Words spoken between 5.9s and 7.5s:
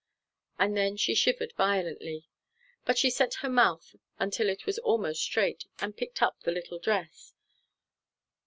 picked up the little dress.